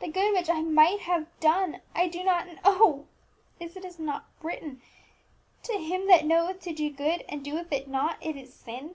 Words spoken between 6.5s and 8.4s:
to do good and doeth it not, it